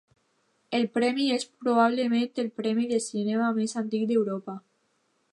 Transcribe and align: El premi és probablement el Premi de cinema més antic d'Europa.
El 0.75 0.85
premi 0.93 1.25
és 1.33 1.43
probablement 1.65 2.25
el 2.43 2.49
Premi 2.61 2.87
de 2.93 2.99
cinema 3.11 3.51
més 3.59 3.75
antic 3.83 4.07
d'Europa. 4.13 4.57